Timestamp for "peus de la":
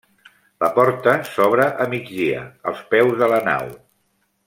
2.95-3.43